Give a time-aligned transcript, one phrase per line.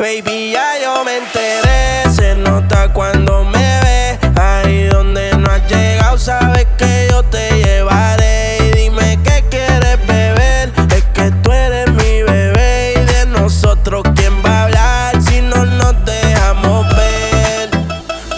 [0.00, 2.10] Baby, ya yo me enteré.
[2.10, 4.18] Se nota cuando me ve.
[4.40, 8.56] Ahí donde no has llegado, sabes que yo te llevaré.
[8.60, 10.72] Y dime qué quieres beber.
[10.96, 12.94] Es que tú eres mi bebé.
[12.96, 17.68] Y de nosotros, ¿quién va a hablar si no nos dejamos ver?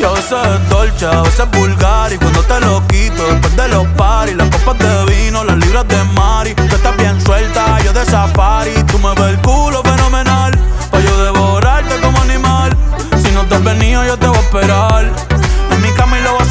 [0.00, 3.56] Y a veces es dolce, a veces es vulgar Y cuando te lo quito, después
[3.56, 7.78] de los paris Las copas de vino, las libras de mari Tú estás bien suelta,
[7.84, 9.91] yo de safari Tú me ves el culo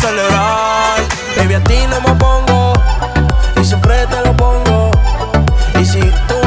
[0.01, 0.97] celebrar
[1.37, 2.73] Baby, a ti no me pongo.
[3.61, 4.91] Y siempre te lo pongo.
[5.79, 6.40] Y si tú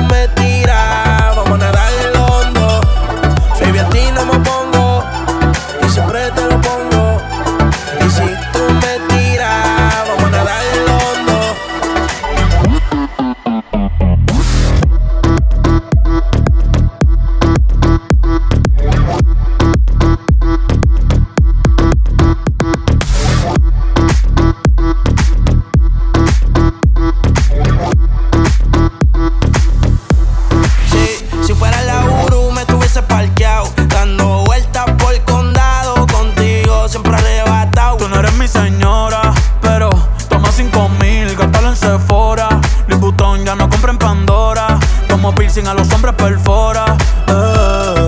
[45.24, 46.84] Como piercing a los hombres perfora.
[47.28, 48.06] eh.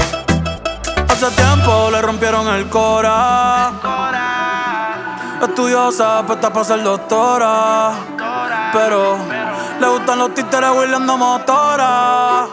[1.09, 3.73] Hace tiempo le rompieron el cora.
[5.41, 7.93] Estudiosa, puesta para ser doctora.
[8.71, 9.17] Pero
[9.81, 12.49] le gustan los títeres huirleando motora.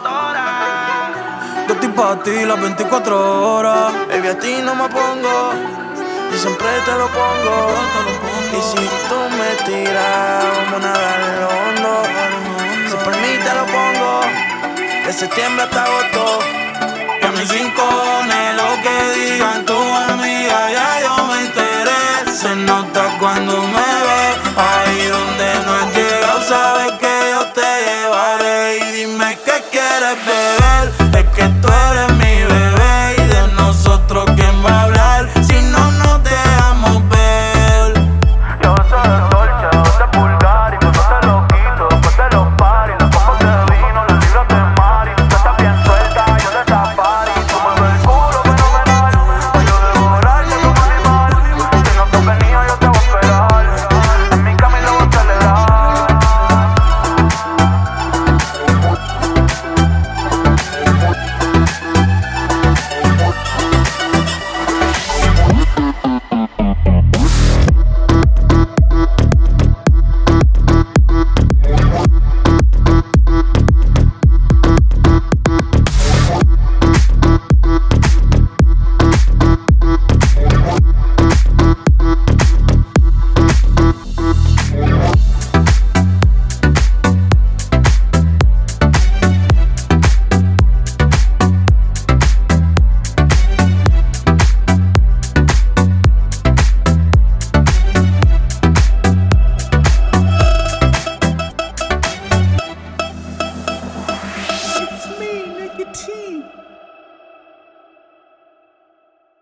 [1.68, 3.92] Yo estoy pa' ti las 24 horas.
[4.08, 5.52] Baby, a ti no me pongo
[6.34, 7.68] y siempre te lo pongo.
[8.50, 12.23] Y si tú me tiras, vamos a lo hondo
[15.14, 16.40] septiembre hasta agosto.
[17.22, 22.32] Y a mis rincones, lo que digan tu amiga, ya yo me enteré.
[22.34, 24.24] Se nota cuando me ve,
[24.56, 28.78] ahí donde no has llegado, sabes que yo te llevaré.
[28.78, 32.13] Y dime qué quieres beber, es que tú eres